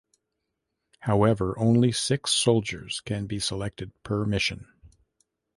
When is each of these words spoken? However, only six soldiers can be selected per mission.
However, 1.01 1.53
only 1.59 1.91
six 1.91 2.31
soldiers 2.31 3.01
can 3.01 3.27
be 3.27 3.37
selected 3.37 3.91
per 4.01 4.25
mission. 4.25 4.67